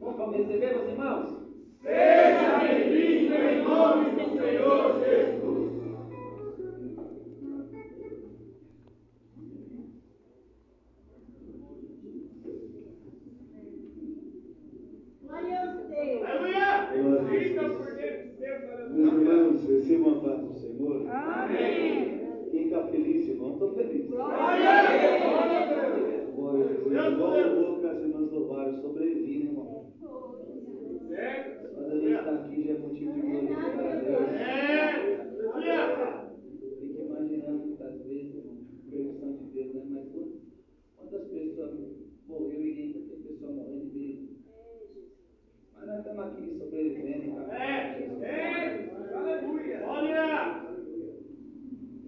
[0.00, 1.28] Vamos receber, meus irmãos?
[1.82, 5.70] Seja bem-vindo em nome do Senhor Jesus.
[15.22, 16.22] Glória a Deus.
[16.24, 16.68] Aleluia!
[17.38, 20.96] Fica por dentro, Meus irmãos, recebam a paz do Senhor.
[21.10, 21.94] Amém.
[22.50, 24.06] Quem está feliz, irmão, estou feliz.
[24.08, 25.22] Glória a Deus.
[25.22, 26.16] Glória a Deus.
[27.06, 29.92] Igual o louco, as irmãs louvaram, sobrevivi, né, irmão?
[31.08, 31.74] Certo?
[31.74, 34.28] Quando a gente está aqui já é motivo de glorificar a Deus.
[34.32, 34.74] É!
[35.52, 35.78] Aleluia!
[36.80, 38.56] Fico imaginando muitas vezes, irmão,
[38.90, 39.82] permissão de Deus, né?
[39.90, 40.40] Mas quantas,
[40.96, 41.72] quantas pessoas
[42.26, 44.28] morreram e ainda tem pessoa morrendo mesmo?
[45.74, 47.64] Mas nós estamos aqui sobrevivendo, cara.
[47.64, 47.66] É!
[48.22, 48.90] É!
[49.14, 49.76] Aleluia!
[49.86, 50.24] Olha!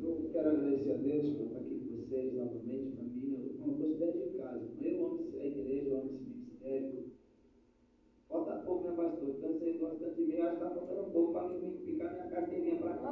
[0.03, 3.39] Eu quero agradecer a Deus por estar aqui com vocês novamente, família.
[3.39, 4.65] Eu considero de casa.
[4.81, 7.09] Eu amo a igreja, eu amo esse ministério.
[8.29, 9.29] Falta pouco, né, pastor?
[9.31, 12.13] Então vocês gostam de mim, eu acho que está faltando um pouco para mim ficar
[12.13, 13.11] minha carteirinha para cá.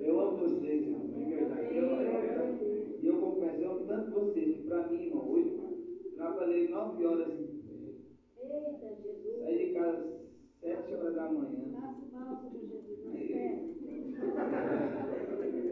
[0.00, 1.68] Eu amo vocês, irmão, de verdade.
[1.72, 2.58] E eu, eu,
[3.02, 5.50] eu confesso, eu amo tanto vocês, que para mim, irmão, hoje
[6.16, 7.32] trabalhei nove horas.
[8.38, 9.44] Eita, Jesus.
[9.96, 10.26] Casa
[10.60, 11.64] sete horas da manhã.
[13.12, 13.32] Aí,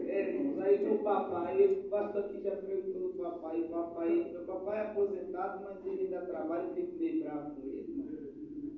[0.07, 4.41] é, irmãos, aí meu papai, o pastor aqui já perguntou do papai, o papai, meu
[4.45, 8.05] papai é aposentado, mas ele ainda trabalha, eu fico meio bravo com ele, irmão.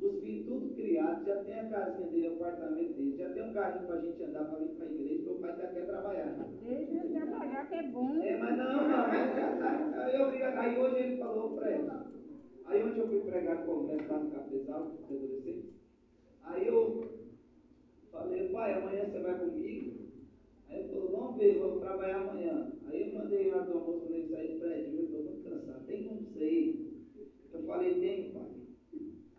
[0.01, 3.53] Os filhos tudo criados, já tem a casinha dele, o apartamento dele, já tem um
[3.53, 6.25] carrinho pra gente andar pra vir pra igreja, meu pai ainda quer trabalhar.
[6.25, 6.45] Né?
[6.61, 8.21] Deixa ele trabalhar que é bom.
[8.23, 9.05] É, mas não, não.
[9.05, 11.87] Aí, eu, vi- aí hoje ele falou pra ele.
[12.67, 15.73] Aí ontem eu fui pregar com o lá no Cafezal, com os adolescentes.
[16.43, 17.01] Aí eu
[18.11, 19.91] falei, pai, amanhã você vai comigo?
[20.67, 22.73] Aí ele falou, vamos ver, vamos trabalhar amanhã.
[22.85, 25.85] Aí eu mandei lá do almoço quando ele sair de prédio, eu estou muito cansado,
[25.85, 27.07] tem como você ir?
[27.53, 28.49] Eu falei, tem, pai.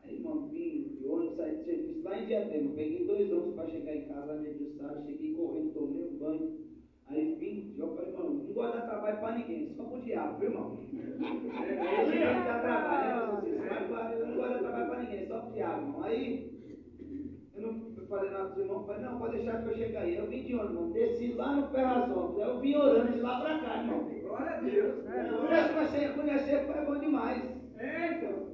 [0.05, 3.69] Aí, irmão, vim de ônibus, saí de serviço lá em Diadema, peguei dois ônibus para
[3.69, 6.68] chegar em casa, no Edilçado, cheguei correndo, tomei um banho.
[7.11, 10.39] Aí vim, eu falei, irmão, não gosto de dar trabalho para ninguém, só pro diabo,
[10.39, 10.79] viu, irmão?
[11.19, 13.41] A dar trabalho, né?
[13.41, 16.05] Vocês, mas eu não gosto de dar trabalho para ninguém, só pro diabo, irmão.
[16.05, 16.59] Aí
[17.55, 20.17] eu não eu falei nada dos irmãos, falei, não, pode deixar que eu chegue aí.
[20.17, 23.59] Eu vim de ônibus, irmão, desci lá no Ferrazópolis, eu vim orando de lá para
[23.59, 24.09] cá, irmão.
[24.21, 25.05] Glória a Deus!
[25.05, 27.43] Conhecer, conhecer, conhecer foi bom demais.
[27.79, 28.49] É, então!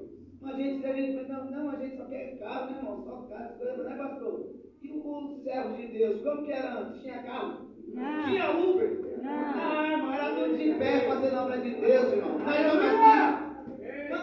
[0.44, 3.04] A gente, a gente, não, não, a gente só quer carro, né, irmão?
[3.04, 4.47] Só carro, coisas, né, pastor?
[4.82, 7.03] E os servos de Deus, como que era antes?
[7.03, 7.74] Tinha carro?
[7.93, 8.22] Não.
[8.25, 9.00] Tinha Uber?
[9.22, 9.56] Não.
[9.56, 12.39] Não, irmão, era tudo de pé fazendo a obra de Deus, irmão.
[12.39, 13.45] Nós estamos aqui.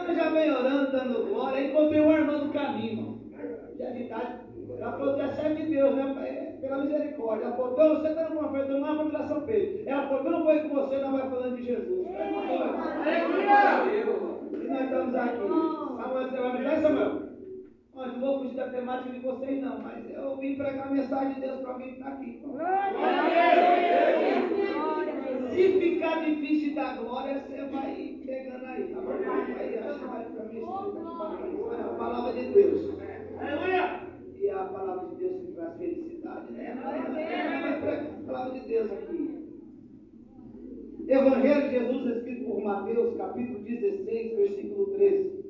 [0.07, 3.19] Eu já venho orando, dando glória, aí encontrei uma irmã no caminho, irmão.
[3.77, 4.41] Já de idade.
[4.79, 6.15] Ela falou, tu é servo de Deus, né?
[6.27, 7.45] É, Pela misericórdia.
[7.45, 9.83] Ela falou, você está no panfleto, não vai para São Pedro.
[9.85, 12.07] Ela falou, então foi com você, não vai falando de Jesus.
[14.53, 15.37] E nós estamos aqui.
[15.37, 17.30] Samuel, você vai me ajudar, Samuel?
[18.01, 21.35] Ó, não vou fugir da temática de vocês, não, mas eu vim pregar a mensagem
[21.35, 22.41] de Deus para alguém que está aqui.
[25.51, 29.11] Se ficar difícil dar glória, você vai pegando aí, tá bom?
[29.11, 29.77] Aí
[30.31, 31.67] ficar meio estranho.
[31.67, 32.99] Mas a palavra de Deus.
[33.39, 34.01] Aleluia!
[34.39, 36.81] E a palavra de Deus que traz felicidade, né?
[36.83, 39.41] Mas prega a palavra de Deus aqui.
[41.07, 45.40] Evangelho de Jesus, escrito por Mateus, capítulo 16, versículo 13.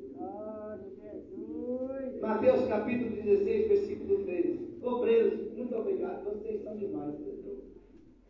[2.22, 4.78] Mateus capítulo 16, versículo 13.
[4.80, 7.16] Obreiros, muito obrigado, vocês são demais.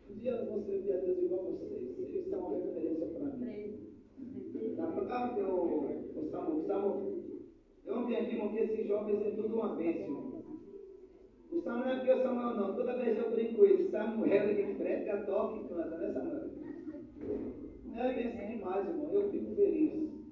[0.09, 1.95] Um dia eu vou servir a Deus igual vocês.
[1.99, 3.77] Vocês são uma referência para mim.
[4.75, 7.23] Tá, tá, eu, o Samu, Samu,
[7.85, 10.43] eu vim aqui porque esses jovens é tudo uma bênção.
[11.51, 12.75] O Samuel não é porque o Samuel não.
[12.75, 13.91] Toda vez eu brinco com ele.
[13.91, 16.49] Samuel, ele prega, toca e canta, né, Samuel?
[17.95, 19.09] É bênção demais, irmão.
[19.13, 20.22] Eu fico feliz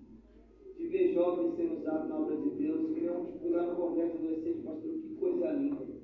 [0.81, 2.91] de ver jovens sendo usados na obra de Deus.
[2.91, 6.01] Que eu fui lá no congresso adolescente, pastor, que coisa linda.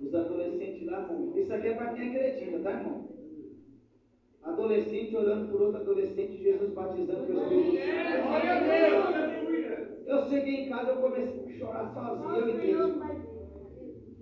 [0.00, 1.32] Os adolescentes lá, irmão.
[1.36, 3.08] Isso aqui é para quem acredita, tá, irmão?
[4.42, 8.26] Adolescente orando por outro adolescente, Jesus batizando com o Espírito Santo.
[8.26, 10.06] Glória a Deus!
[10.06, 12.92] Eu cheguei em casa, eu comecei a chorar sozinho, eu e Deus.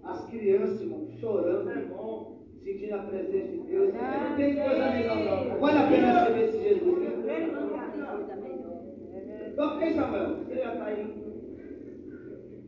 [0.02, 3.94] As crianças, irmão, chorando, irmão, sentindo a presença de Deus.
[3.94, 5.60] Não tem coisa melhor, não.
[5.60, 7.67] Vale a pena ver esse Jesus.
[9.58, 11.04] Então, ok, Samuel, você já está aí.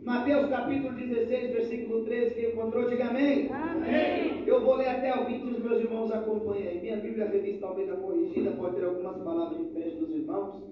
[0.02, 3.48] Mateus capítulo 16, versículo 13, quem encontrou, diga amém.
[3.52, 4.42] Amém.
[4.44, 6.80] Eu vou ler até o 20 os meus irmãos acompanham aí.
[6.80, 10.64] Minha Bíblia revista Almeida corrigida pode ter algumas palavras diferentes dos irmãos,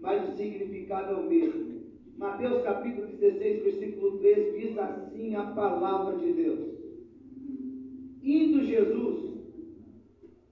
[0.00, 1.80] mas o significado é o mesmo.
[2.18, 6.58] Mateus capítulo 16, versículo 13 diz assim a palavra de Deus.
[8.20, 9.38] Indo Jesus,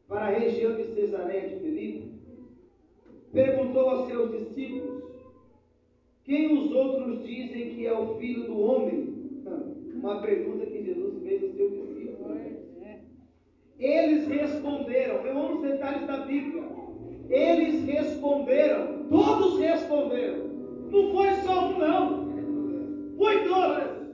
[0.06, 2.13] para a região de Cesareia de Filipe,
[3.35, 5.03] perguntou aos seus discípulos:
[6.25, 9.13] Quem os outros dizem que é o filho do homem?
[9.95, 11.95] Uma pergunta que Jesus fez aos seus discípulos.
[13.79, 16.63] Eles responderam, eu amo os detalhes da Bíblia.
[17.29, 20.49] Eles responderam, todos responderam.
[20.91, 23.17] Não foi só um, não.
[23.17, 24.05] Foi todos.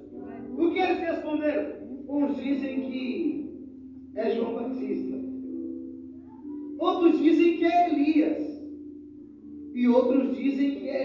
[0.59, 1.73] O que eles responderam?
[2.09, 3.51] Uns dizem que
[4.17, 5.17] é João Batista.
[6.79, 8.50] Outros dizem que é Elias.
[9.73, 11.05] E outros dizem que é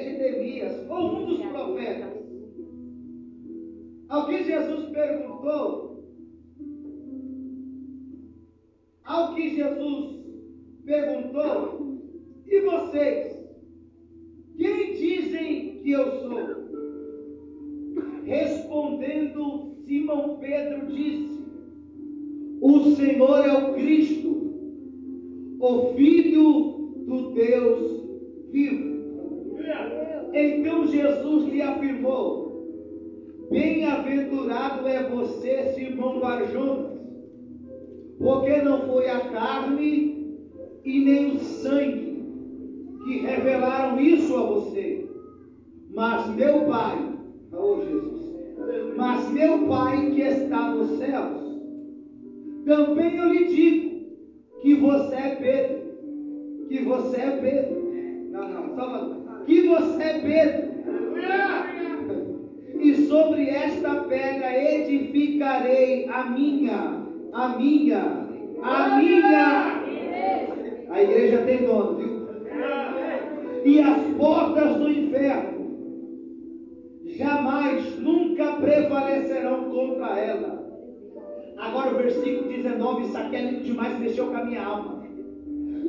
[84.76, 85.04] alma.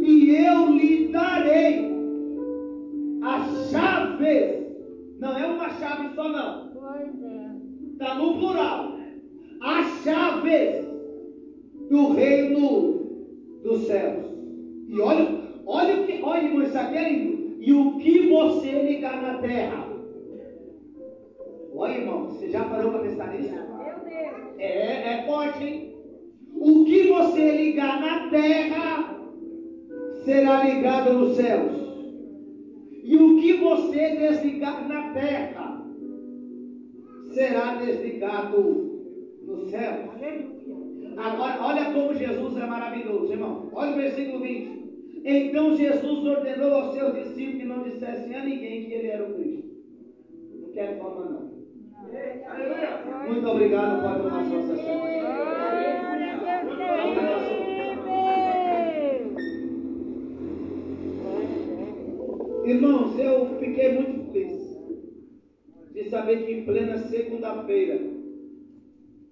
[0.00, 1.90] E eu lhe darei
[3.22, 4.66] as chaves.
[5.18, 6.70] Não é uma chave só, não.
[6.74, 7.50] Pois é.
[7.92, 8.92] Está no plural.
[9.60, 10.86] As chaves
[11.90, 14.26] do reino dos céus.
[14.88, 15.26] E olha,
[15.66, 17.56] olha o que, olha, irmão, isso aqui é lindo.
[17.60, 19.86] E o que você ligar na terra.
[21.74, 23.52] Olha, irmão, você já parou para pensar nisso?
[23.52, 23.64] Meu
[24.04, 24.58] Deus.
[24.58, 25.95] É, é forte, hein?
[26.58, 29.16] O que você ligar na terra
[30.24, 31.72] será ligado nos céus.
[33.04, 35.86] E o que você desligar na terra
[37.32, 40.06] será desligado nos céus.
[41.16, 43.70] Agora, olha como Jesus é maravilhoso, irmão.
[43.72, 44.76] Olha o versículo 20.
[45.24, 49.34] Então Jesus ordenou aos seus discípulos que não dissessem a ninguém que ele era o
[49.34, 49.66] Cristo.
[50.60, 51.56] Não quer fama, não.
[53.26, 56.15] Muito obrigado, pode tomar sua sessão.
[62.64, 64.76] Irmãos, eu fiquei muito feliz
[65.92, 68.00] de saber que em plena segunda-feira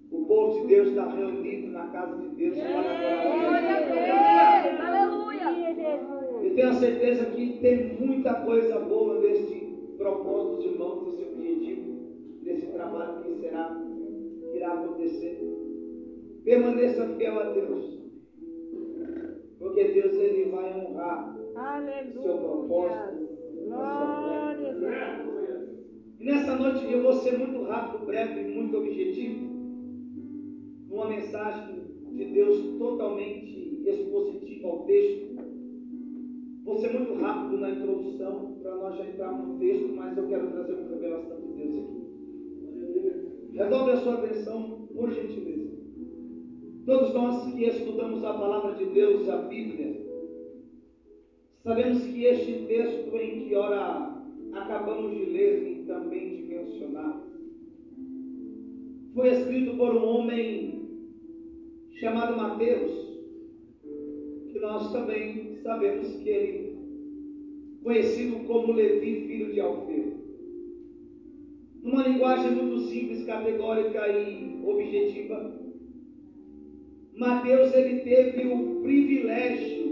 [0.09, 4.05] o povo de Deus está reunido na casa de Deus para adorar.
[4.87, 5.45] Aleluia.
[6.43, 9.55] Eu tenho a certeza que tem muita coisa boa neste
[9.97, 11.93] propósito dos irmãos, nesse objetivo,
[12.41, 13.75] nesse trabalho que será,
[14.49, 15.54] que irá acontecer.
[16.45, 17.99] Permaneça fiel a Deus,
[19.57, 22.21] porque Deus ele vai honrar Aleluia.
[22.21, 23.27] seu propósito.
[23.65, 25.69] Glória a Deus.
[26.19, 29.43] E nessa noite eu vou ser muito rápido, breve e muito objetivo,
[30.87, 35.35] numa mensagem de Deus totalmente expositiva ao texto.
[36.63, 40.51] Vou ser muito rápido na introdução para nós já entrarmos no texto, mas eu quero
[40.51, 42.05] trazer uma revelação de Deus aqui.
[43.57, 45.74] Redobre a sua atenção, por gentileza.
[46.85, 50.05] Todos nós que estudamos a palavra de Deus, a Bíblia,
[51.63, 54.23] sabemos que este texto em que ora
[54.53, 57.23] acabamos de ler e também de mencionar,
[59.15, 60.89] foi escrito por um homem
[61.93, 62.91] chamado Mateus,
[64.51, 66.77] que nós também sabemos que ele,
[67.81, 70.13] conhecido como Levi, filho de Alfeu.
[71.81, 75.64] Numa linguagem muito simples, categórica e objetiva,
[77.15, 79.85] Mateus ele teve o privilégio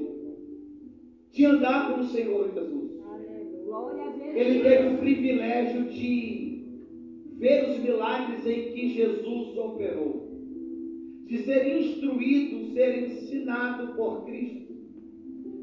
[1.32, 2.92] de andar com o Senhor Jesus.
[4.36, 6.44] Ele teve o privilégio de
[7.38, 10.30] ver os milagres em que Jesus operou,
[11.26, 14.74] de ser instruído, ser ensinado por Cristo.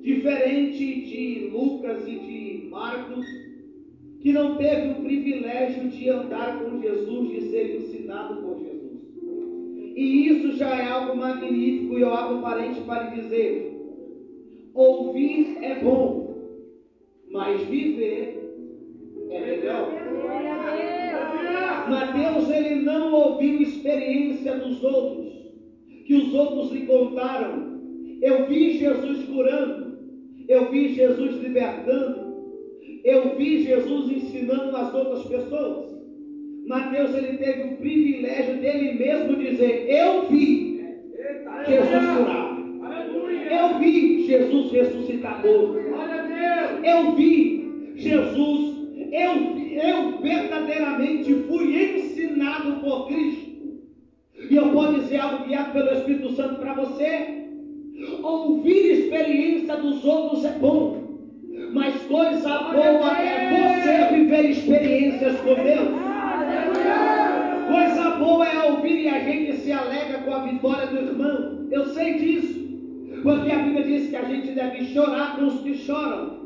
[0.02, 3.26] Diferente de Lucas e de Marcos,
[4.20, 8.79] que não teve o privilégio de andar com Jesus, de ser ensinado por Jesus.
[9.94, 13.70] E isso já é algo magnífico, e eu abro parente para lhe dizer
[14.73, 16.35] Ouvir é bom,
[17.30, 18.40] mas viver
[19.30, 19.90] é melhor.
[21.88, 25.32] Mateus ele não ouviu experiência dos outros,
[26.06, 27.80] que os outros lhe contaram.
[28.23, 29.99] Eu vi Jesus curando,
[30.47, 32.30] eu vi Jesus libertando,
[33.02, 35.89] eu vi Jesus ensinando as outras pessoas.
[36.70, 40.80] Mateus ele teve o privilégio dele mesmo dizer: Eu vi
[41.66, 42.60] Jesus curar.
[43.50, 44.70] Eu vi Jesus
[45.42, 45.80] Deus.
[46.84, 48.76] Eu vi Jesus,
[49.12, 53.50] eu, eu verdadeiramente fui ensinado por Cristo.
[54.48, 57.40] E eu posso dizer algo guiado pelo Espírito Santo para você.
[58.22, 61.18] Ouvir experiência dos outros é bom,
[61.72, 66.09] mas coisa boa é você viver experiências com Deus.
[67.70, 71.68] Coisa boa é ouvir e a gente se alegra com a vitória do irmão.
[71.70, 72.60] Eu sei disso.
[73.22, 76.40] Porque a Bíblia diz que a gente deve chorar com os que choram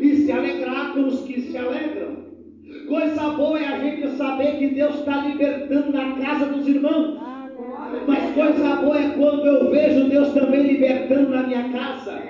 [0.00, 2.26] e se alegrar com os que se alegram.
[2.88, 7.18] Coisa boa é a gente saber que Deus está libertando na casa dos irmãos.
[8.06, 12.20] Mas coisa boa é quando eu vejo Deus também libertando na minha casa.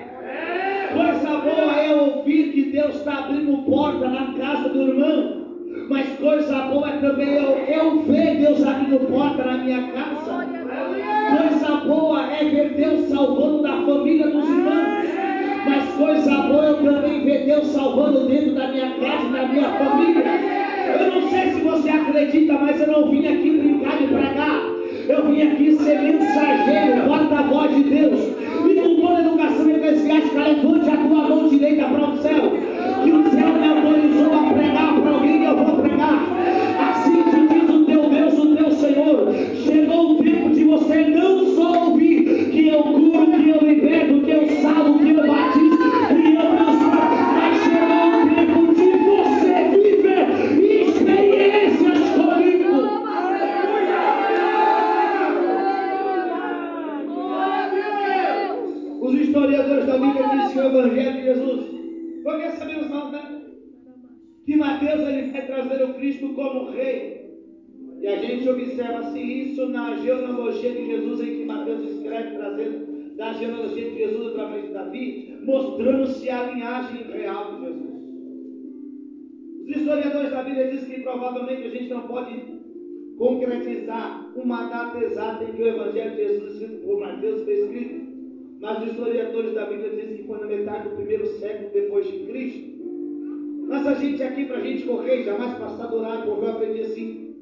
[0.93, 5.36] Coisa boa é ouvir que Deus está abrindo porta na casa do irmão.
[6.19, 10.47] Coisa boa é também eu, eu ver Deus abrindo porta na minha casa.
[11.37, 15.05] Coisa boa é ver Deus salvando da família dos irmãos.
[15.65, 20.23] Mas coisa boa eu também ver Deus salvando dentro da minha casa da minha família.
[20.99, 24.61] Eu não sei se você acredita, mas eu não vim aqui brincar de pregar.
[25.07, 28.36] Eu vim aqui ser mensageiro, porta-voz de Deus.
[82.17, 82.41] Pode
[83.17, 88.07] concretizar uma data exata em que o Evangelho de Jesus, escrito por Mateus, foi escrito.
[88.59, 92.25] Mas os historiadores da Bíblia dizem que foi na metade do primeiro século depois de
[92.25, 92.77] Cristo.
[93.67, 96.81] Mas a gente aqui, para a gente correr, jamais passar do horário, porque eu aprendi
[96.81, 97.35] assim.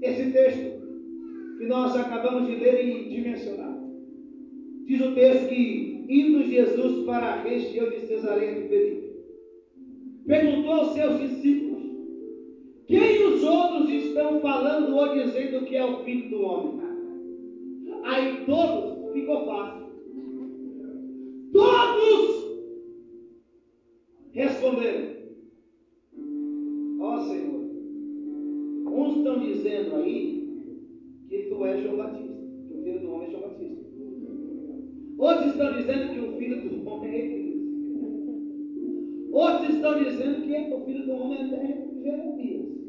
[0.00, 3.74] Esse texto que nós acabamos de ler e de mencionar.
[4.86, 9.10] Diz o texto que, indo Jesus para a região de Cesareia de Felipe,
[10.26, 11.82] perguntou aos seus discípulos:
[12.86, 16.80] Quem outros estão falando ou dizendo que é o filho do homem?
[18.04, 19.84] Aí todos ficou fácil.
[21.52, 22.44] Todos
[24.32, 25.14] responderam:
[27.00, 27.60] Ó Senhor,
[28.86, 30.44] uns estão dizendo aí
[31.28, 32.34] que tu és João Batista,
[32.68, 33.84] que o filho do homem é João Batista.
[35.16, 37.54] Outros estão dizendo que o filho do homem é Elias.
[39.30, 42.83] Outros estão dizendo que o filho do homem é Jeremias.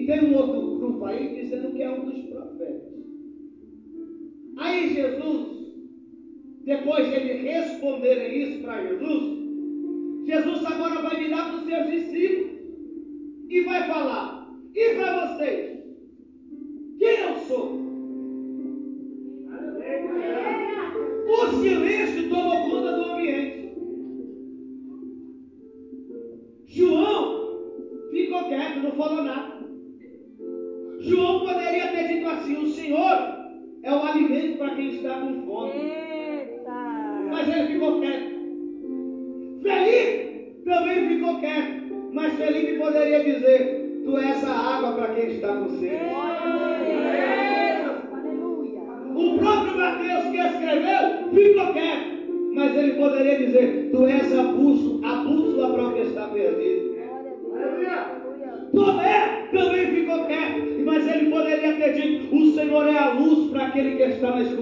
[0.00, 2.90] E tem um outro grupo aí dizendo que é um dos profetas.
[4.56, 5.74] Aí Jesus,
[6.64, 9.38] depois de ele responderem isso para Jesus,
[10.24, 12.50] Jesus agora vai virar para os seus discípulos
[13.50, 15.78] e vai falar: E para vocês?
[16.98, 17.78] Quem eu sou?
[21.28, 23.74] O silêncio tomou conta do ambiente.
[26.64, 27.40] João
[28.10, 29.39] ficou quieto, não falou nada.
[45.28, 45.64] Está com.
[48.14, 48.80] Aleluia!
[49.14, 52.10] O próprio Mateus que escreveu ficou quieto.
[52.54, 56.90] Mas ele poderia dizer: Tu és a bússola, a bússola para o que está perdido.
[58.72, 60.84] Tomé também ficou quieto.
[60.84, 64.42] Mas ele poderia ter dito: O Senhor é a luz para aquele que está na
[64.42, 64.59] escuridão.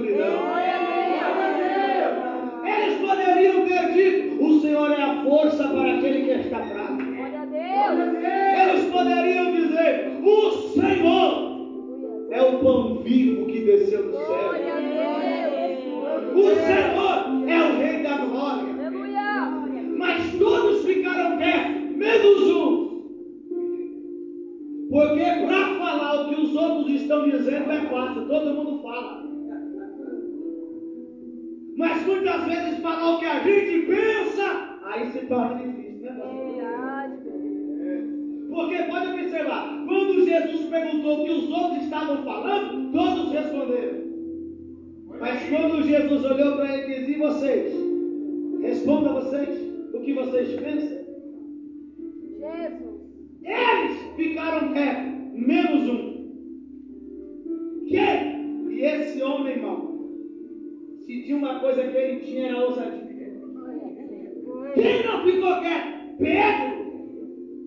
[45.89, 47.73] Jesus olhou para ele e disse: E vocês?
[48.61, 49.49] Responda vocês
[49.95, 50.99] o que vocês pensam.
[52.39, 52.99] Jesus.
[53.43, 56.09] Eles ficaram quietos, menos um.
[57.87, 58.69] Quem?
[58.71, 59.99] E esse homem, irmão,
[61.01, 63.09] se tinha uma coisa que ele tinha era ousadia.
[64.75, 66.17] Quem não ficou quieto?
[66.19, 66.79] Pedro.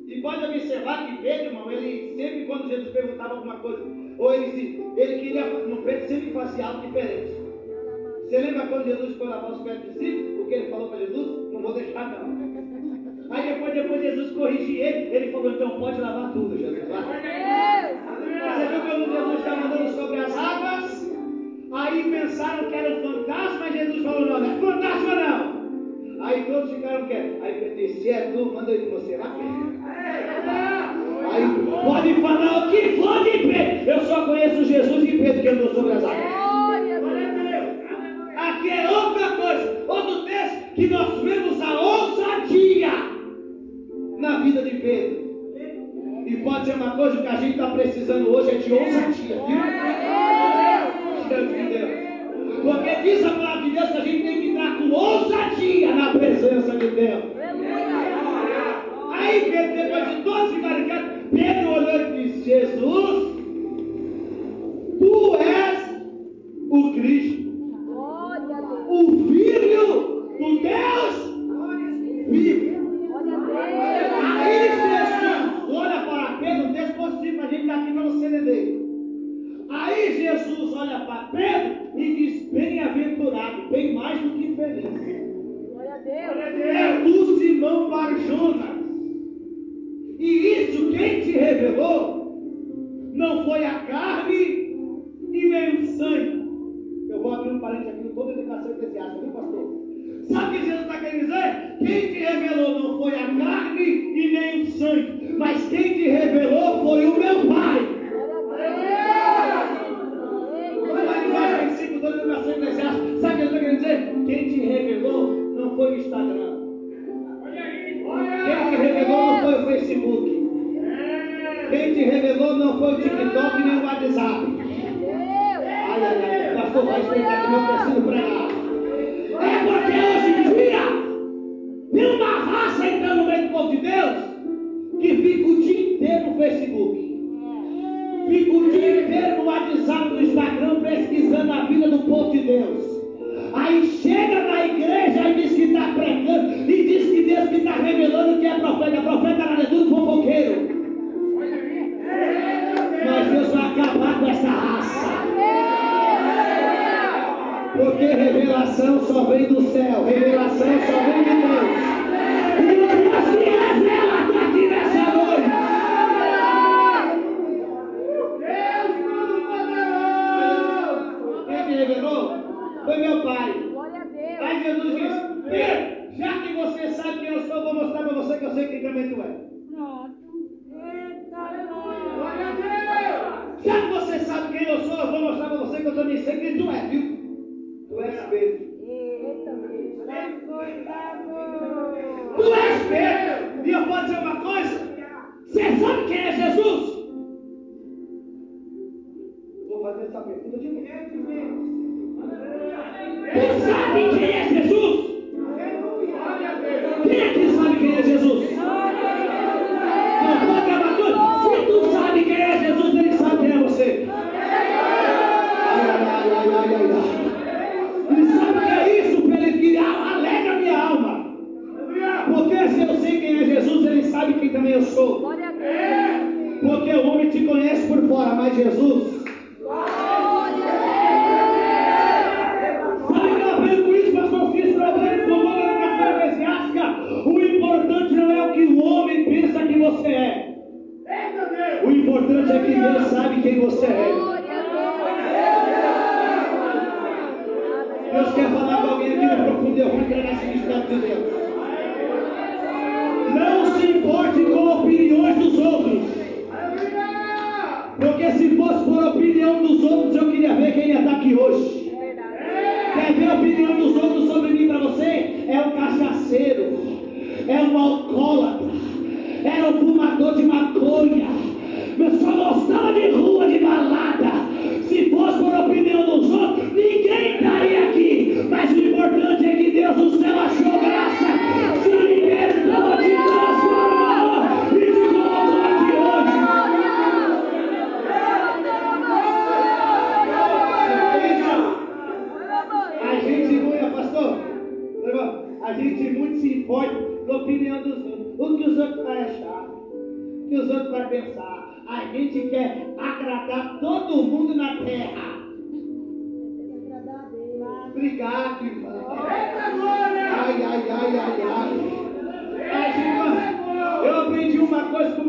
[0.07, 3.83] E pode observar que Pedro, irmão, ele sempre quando Jesus perguntava alguma coisa,
[4.17, 7.40] ou ele, ele queria, no Pedro sempre fazia algo diferente.
[8.31, 10.43] Você lembra quando Jesus foi lavar os pés do discípulo?
[10.43, 11.51] O que ele falou para Jesus?
[11.51, 13.29] Não vou deixar não.
[13.29, 16.77] Aí depois, depois Jesus corrigiu ele, ele falou, então pode lavar tudo, Jesus.
[16.77, 16.95] Você
[18.69, 21.11] viu quando Jesus estava andando sobre as águas?
[21.73, 26.25] Aí pensaram que era um fantasma, e Jesus falou, não, não é fantasma não.
[26.25, 27.43] Aí todos ficaram quietos.
[27.43, 29.35] Aí Pedro disse, é tu, manda ele ir com você lá.
[31.33, 31.43] Aí
[31.83, 33.91] pode falar o que for de Pedro.
[33.91, 36.30] Eu só conheço Jesus e Pedro que andou sobre as águas.
[40.81, 42.91] que nós vemos a ousadia
[44.17, 45.21] na vida de Pedro.
[46.25, 49.61] E pode ser uma coisa que a gente está precisando hoje é de ousadia, viu?
[52.63, 56.13] Porque diz a palavra de Deus que a gente tem que entrar com ousadia na
[56.13, 57.30] presença de Deus.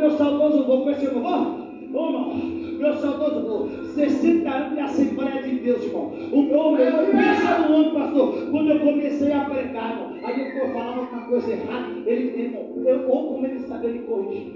[0.02, 0.82] Meu saudoso avô.
[0.82, 1.62] Conhece o avô?
[1.94, 2.34] Ô, irmão,
[2.78, 6.10] meu saudoso avô, 60 anos de Assembleia de Deus, irmão.
[6.32, 8.50] O meu homem, pensa no homem, pastor.
[8.50, 11.86] Quando eu comecei a pregar, irmão, aí eu falava alguma coisa errada.
[12.06, 14.48] Ele, ele, irmão, eu, ou como ele sabia me corrigir.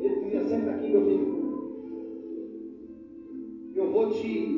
[0.00, 1.38] Ele dizia, senta aqui, meu filho.
[3.74, 4.48] Eu vou te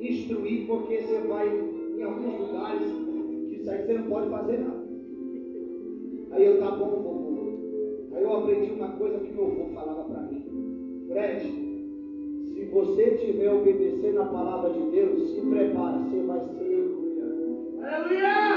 [0.00, 1.48] instruir porque você vai
[1.96, 2.90] em alguns lugares
[3.48, 4.84] que isso aí você não pode fazer não.
[6.30, 7.13] Aí eu, tá bom, vovô.
[8.24, 11.06] Eu aprendi uma coisa que meu avô falava para mim.
[11.12, 11.42] Fred,
[12.54, 16.88] se você estiver obedecendo a palavra de Deus, se prepara, você vai ser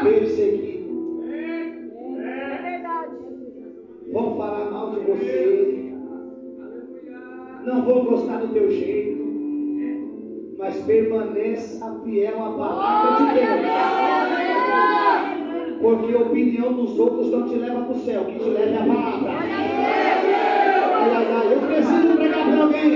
[0.04, 1.22] perseguido.
[2.24, 3.18] É verdade.
[4.14, 5.94] Vão falar mal de você.
[7.66, 9.18] Não vão gostar do teu jeito.
[10.58, 13.68] Mas permaneça fiel à palavra de Deus.
[15.82, 18.78] Porque a opinião dos outros não te leva para o céu, que te leva é
[18.78, 19.48] a palavra.
[21.52, 22.94] Eu preciso pregar para alguém.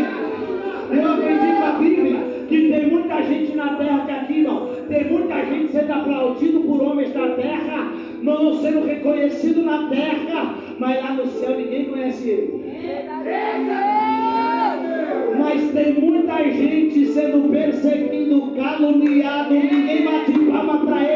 [0.91, 4.67] Eu aprendi com a Bíblia que tem muita gente na terra que aqui, não.
[4.89, 11.02] Tem muita gente sendo aplaudido por homens da terra, não sendo reconhecido na terra, mas
[11.02, 12.65] lá no céu ninguém conhece ele.
[15.39, 21.11] Mas tem muita gente sendo perseguido, caluniado, ninguém bate palma para ele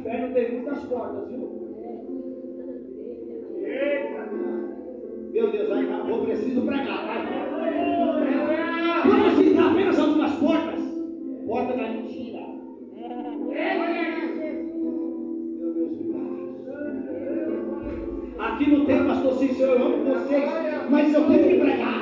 [0.00, 1.60] inferno tem muitas portas, viu?
[5.32, 7.06] Meu Deus, aí eu preciso pregar.
[7.06, 7.20] Vai.
[9.08, 10.80] Vamos citar apenas algumas portas.
[11.46, 12.40] Porta da mentira.
[12.96, 14.30] Meu Deus.
[18.38, 20.44] Aqui não tem pastor Cícero, eu amo vocês,
[20.90, 21.99] mas eu tenho que pregar.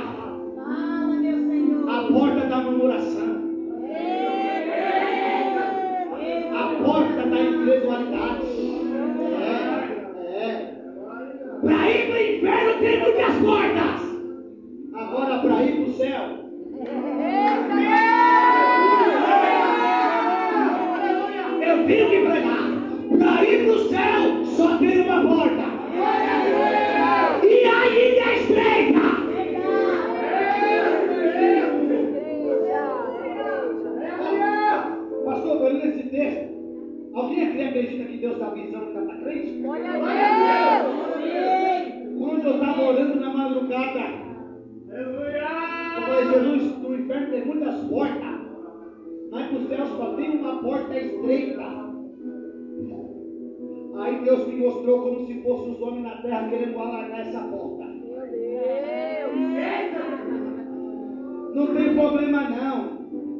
[62.28, 62.98] problema não.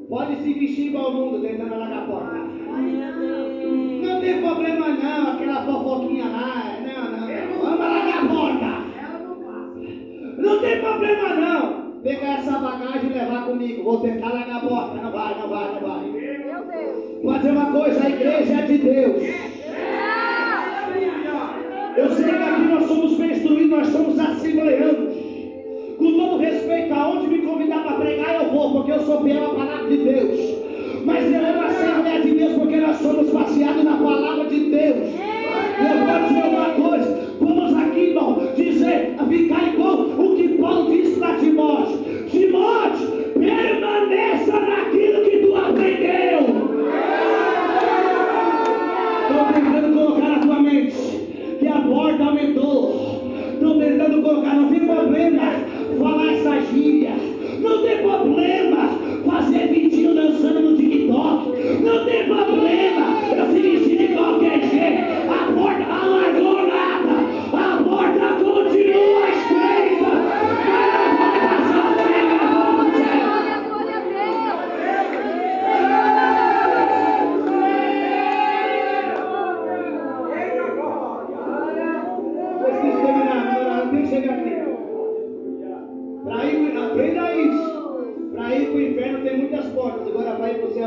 [0.08, 2.36] Pode se vestir igual o mundo tentando alagar a porta.
[2.36, 6.78] Não tem problema não, aquela fofoquinha lá.
[6.80, 7.28] Não, não.
[7.62, 8.66] Vamos alagar a porta.
[10.38, 11.88] Não tem problema não.
[12.02, 13.82] Pegar essa bagagem e levar comigo.
[13.82, 15.02] Vou tentar lá a porta.
[15.02, 16.06] Não vai, não vai, não vai.
[16.06, 17.18] Meu Deus.
[17.22, 19.22] Uma coisa, a igreja é de Deus.
[21.96, 25.14] Eu sei que aqui nós somos bem instruídos, nós somos assembleanos.
[25.98, 29.88] Com todo respeito aonde me convidar pregar, eu vou, porque eu sou fiel à palavra
[29.88, 30.58] de Deus.
[31.04, 34.96] Mas eu vai ser mulher de Deus, porque nós somos baseados na palavra de Deus.
[35.78, 36.87] Eu vou dizer uma coisa.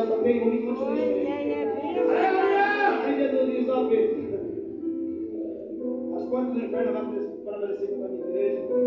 [0.02, 4.10] Aleluia, também único de A filha de Elizabeth.
[6.16, 7.06] As portas do inferno vão
[7.46, 8.81] permanecer contra a igreja.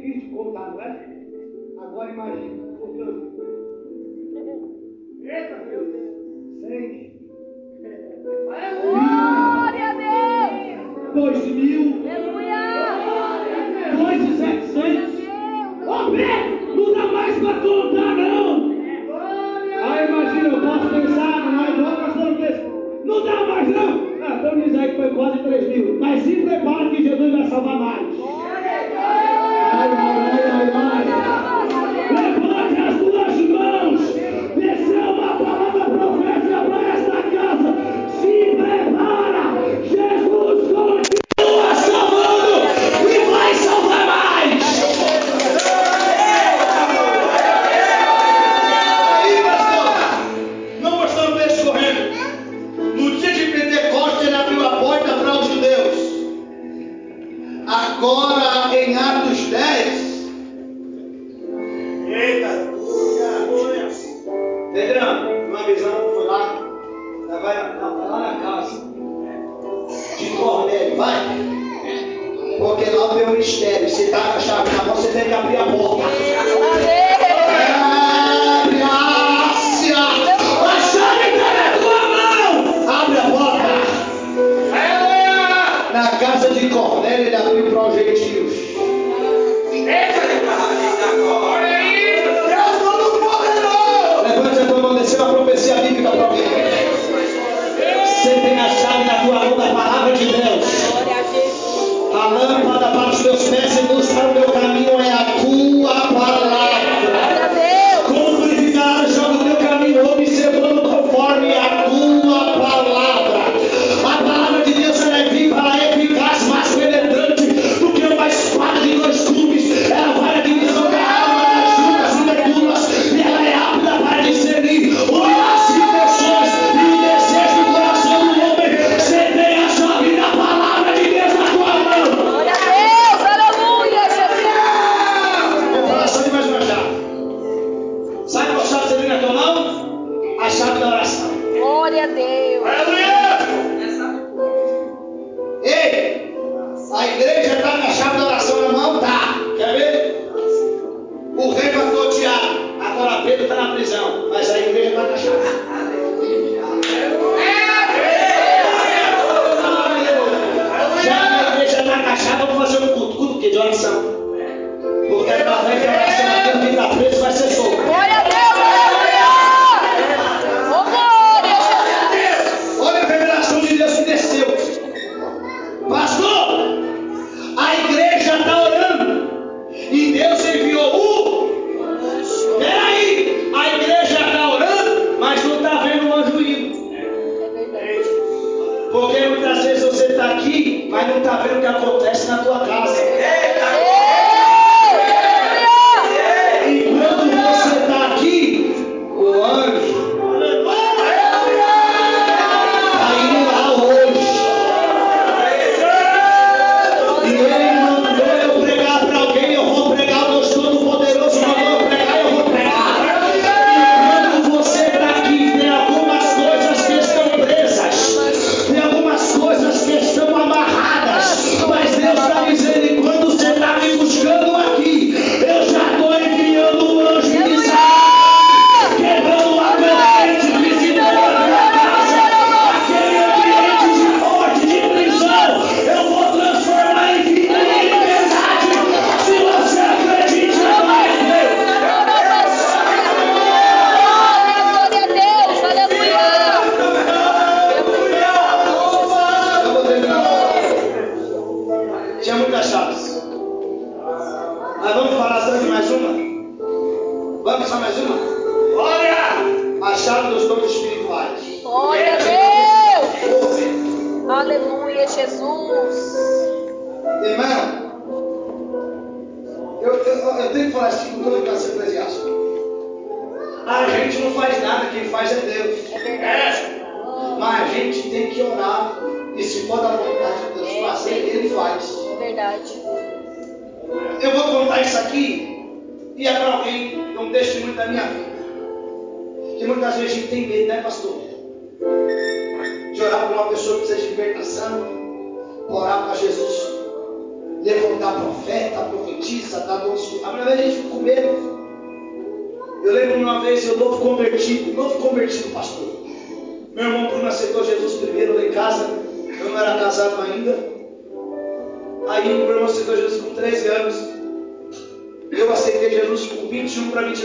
[0.00, 1.06] difícil de contar, não é?
[1.78, 3.30] Agora imagina, contando.
[5.22, 6.16] Eita, meu Deus!
[6.60, 7.20] Sente!
[8.82, 11.14] Glória a Deus!
[11.14, 11.79] 2000.
[64.72, 66.62] Pedrão, uma vez eu fui lá,
[67.28, 69.48] agora não, tá lá na casa né?
[70.16, 71.50] de Cornélio, vai.
[72.58, 73.88] Porque lá tem o um mistério.
[73.88, 76.29] Se tá com a chave na mão, você tem que abrir a porta.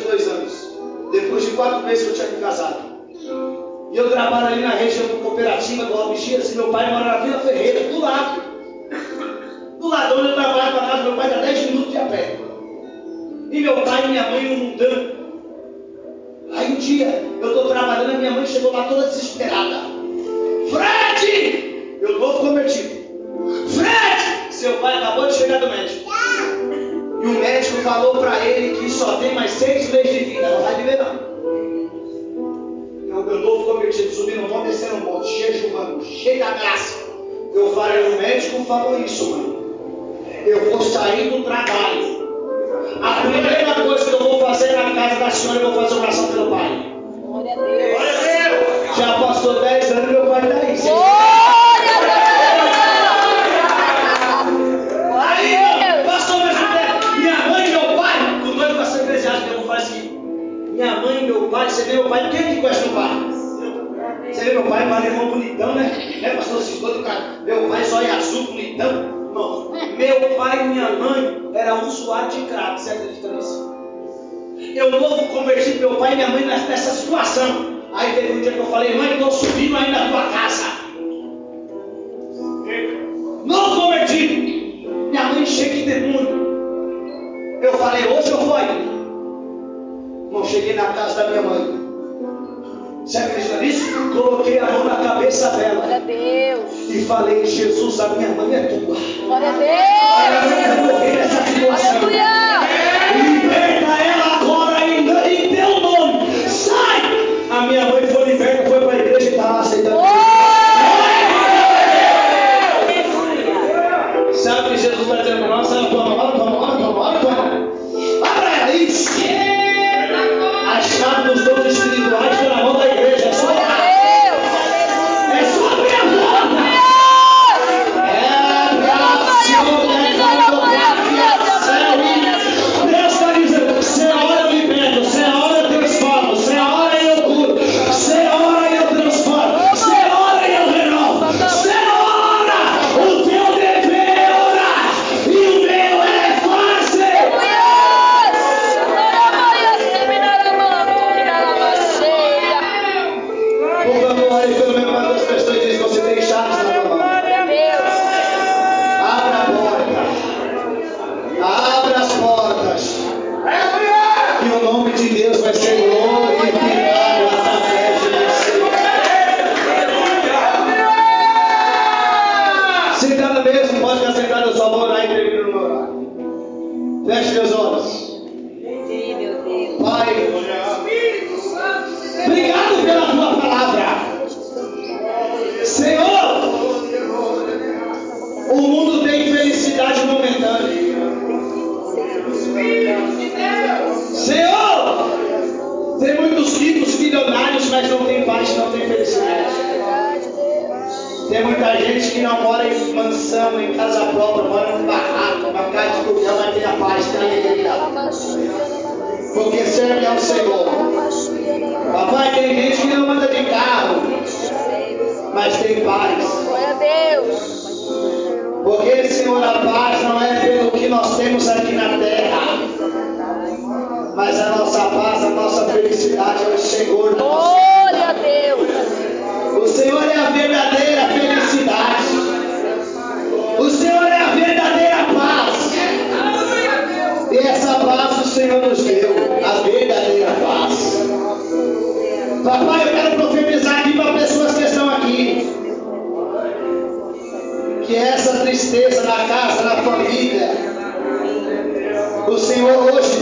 [0.05, 0.75] dois anos.
[1.11, 2.95] Depois de quatro meses que eu tinha me casado.
[3.91, 7.17] E eu trabalho ali na região do Cooperativa do Albigiras e meu pai mora na
[7.17, 8.41] Vila Ferreira, do lado.
[9.79, 12.39] Do lado onde eu trabalho para casa, meu pai dá 10 minutos de a pé.
[13.51, 15.15] E meu pai e minha mãe no mundano.
[16.51, 19.84] Aí um dia eu estou trabalhando, a minha mãe chegou lá toda desesperada.
[29.55, 31.19] seis meses de vida, não está liberando.
[33.05, 37.05] Então, eu estou convertido, subindo um monte, descendo um monte, humano, cheio da graça.
[37.53, 39.55] Eu falei, o médico falou isso, mano.
[40.45, 42.15] Eu vou sair do trabalho.
[43.01, 46.04] A primeira coisa que eu vou fazer na casa da senhora, eu vou fazer uma
[90.55, 91.85] cheguei na casa da minha mãe.
[93.05, 93.91] Você acredita nisso?
[94.13, 95.81] Coloquei a mão na cabeça dela.
[95.81, 96.89] Glória a Deus.
[96.89, 98.95] E falei, Jesus, a minha mãe é tua.
[99.25, 99.69] Glória a Deus.
[100.23, 100.45] Ela
[100.77, 100.95] não.
[101.73, 102.74] Aleluia.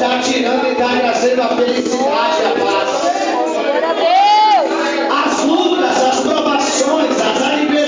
[0.03, 2.89] está tirando e está trazendo a felicidade e a paz.
[5.25, 7.82] As lutas, as provações, as adversidades.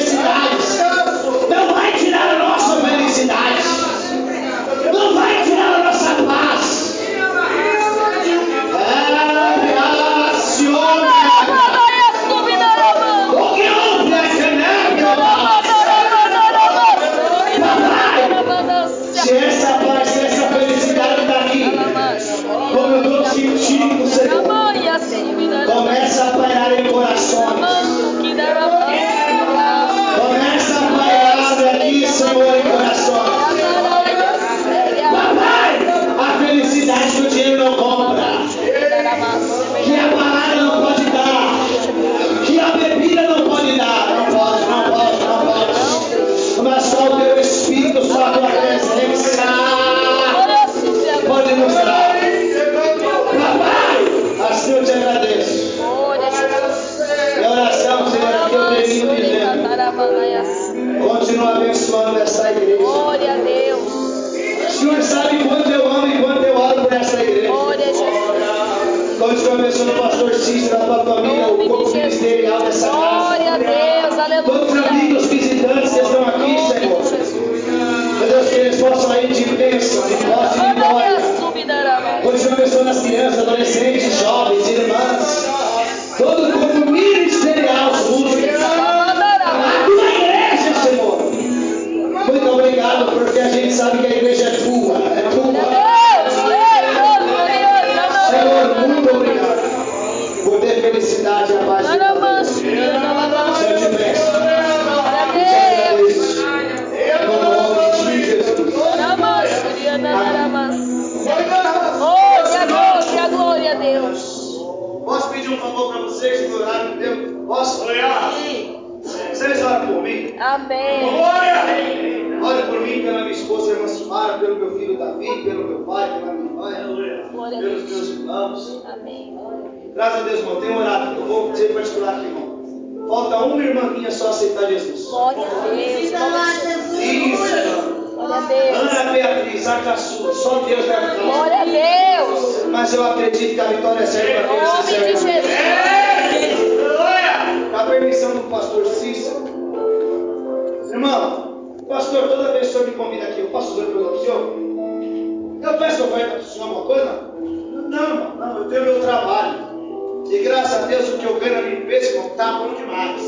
[160.75, 163.21] A Deus o que eu ganho na limpeza, irmão, está bom demais.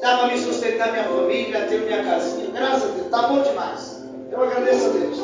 [0.00, 2.50] Dá para me sustentar minha família, ter minha casinha.
[2.52, 4.02] Graças a Deus, está bom demais.
[4.30, 5.18] Eu agradeço a Deus.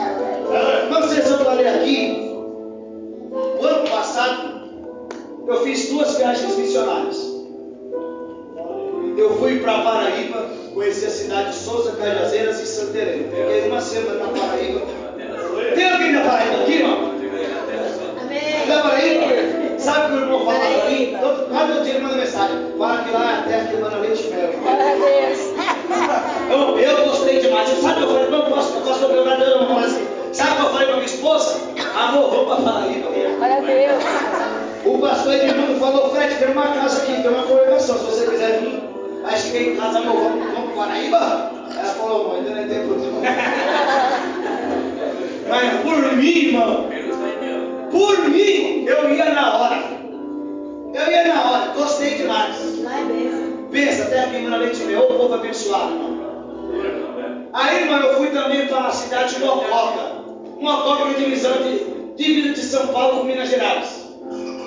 [1.12, 2.36] Sei se eu falei aqui,
[3.32, 4.60] o ano passado,
[5.46, 7.16] eu fiz duas viagens missionárias.
[9.16, 13.24] Eu fui para Paraíba, conheci a cidade de Souza, Cajazeiras e Santarém.
[13.24, 14.80] Fiquei uma semana na Paraíba.
[15.74, 17.14] Tem alguém da Paraíba aqui, irmão?
[18.68, 19.78] Da Paraíba?
[19.78, 20.87] Sabe o que o irmão fala
[21.48, 22.56] Quase todo dia ele manda mensagem.
[22.78, 24.52] Fala que lá é a terra que manda leite e mel.
[24.62, 25.38] Glória a Deus.
[26.48, 27.68] Eu, eu gostei demais.
[27.68, 28.30] Sabe o que eu falei?
[28.30, 30.06] Não posso, eu posso comprar eu não assim.
[30.32, 31.60] Sabe o que eu falei para minha esposa?
[31.94, 33.08] Amor, vamos para Paraíba.
[33.10, 34.04] Glória a Deus.
[34.84, 38.60] O pastor Edmundo falou, Fred, tem uma casa aqui, tem uma congregação, se você quiser
[38.60, 38.82] vir.
[39.24, 41.50] Aí cheguei em casa, amor, vamos, vamos para Paraíba?
[41.76, 43.20] Ela falou, mãe, ainda não é tempo não.
[45.48, 46.88] Mas por mim, irmão,
[47.90, 49.97] por mim, eu ia na hora.
[50.94, 52.56] Eu ia na hora, gostei demais.
[53.70, 56.28] Pensa, até aqui em leite meu, o povo abençoado, irmão.
[57.52, 60.24] Aí, irmão, eu fui também para a cidade de Mococa.
[60.60, 64.08] Mococa é divisão de, dívida de São Paulo com Minas Gerais.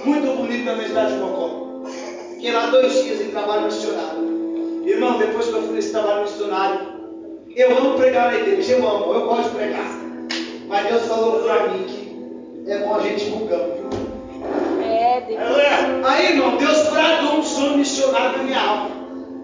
[0.06, 1.90] Muito bonito também a cidade de Mococa.
[2.36, 4.32] Fiquei lá dois dias em trabalho missionário.
[4.86, 6.80] Irmão, depois que eu fui nesse trabalho missionário,
[7.56, 10.00] eu amo pregar na igreja, eu amo, eu gosto de pregar.
[10.68, 13.48] Mas Deus falou para mim que é bom a gente viu?
[13.52, 13.81] É,
[17.64, 18.90] um missionário na minha alma.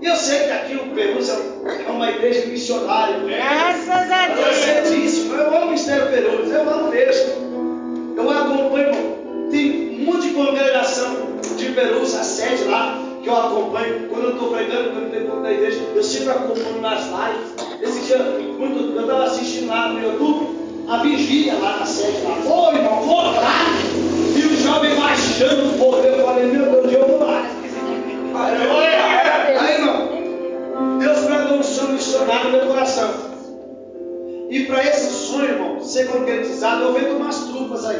[0.01, 3.17] E eu sei que aqui o Perus é uma igreja missionária.
[3.25, 4.89] Graças a Eu sei Deus.
[4.89, 8.13] disso, mas eu amo o Ministério Perus, eu amo mesmo.
[8.15, 9.17] Eu acompanho.
[9.49, 11.15] Tem um monte de congregação
[11.57, 14.07] de Perus, a sede lá, que eu acompanho.
[14.09, 17.55] Quando eu estou pregando, quando eu tempo da igreja, eu sempre acompanho nas lives.
[17.81, 20.57] Esse dia, muito, eu estava assistindo lá no YouTube,
[20.87, 22.37] a vigília lá na sede lá.
[22.45, 23.65] Ô irmão, vou lá!
[24.35, 27.06] E o jovem baixando o poder, eu falei, meu Deus, eu.
[28.47, 29.59] Aleluia!
[29.59, 33.09] Aí, irmão, Deus mandou um sonho missionário no meu coração.
[34.49, 37.99] E para esse sonho, irmão, ser concretizado, eu vendo umas trupas aí.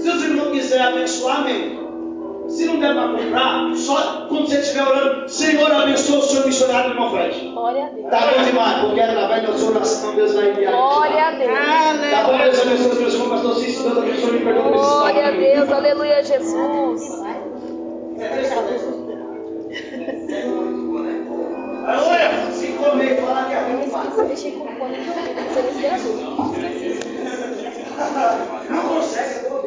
[0.00, 1.86] Se os irmãos quiserem abençoar, amém.
[2.48, 6.90] Se não der para comprar, só quando você estiver orando, Senhor, abençoa o sonho missionário
[6.92, 7.50] irmão Fred.
[7.52, 8.08] Glória a Deus.
[8.08, 10.72] Tá bom demais, porque através da sua oração, Deus vai enviar.
[10.72, 12.10] Glória a Deus.
[12.10, 15.30] Tá bom, Deus abençoe os meus irmãos, pastor Cícero, Deus abençoe, por esse Glória a.
[15.32, 15.72] Deus.
[15.72, 17.02] Aleluia, Jesus.
[18.18, 18.95] É, eu ver.
[21.86, 22.50] Aleluia!
[22.52, 24.16] Se comer, fala que é ruim, faz.
[28.68, 29.62] Não consegue, eu vou.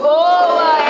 [0.00, 0.83] Boa!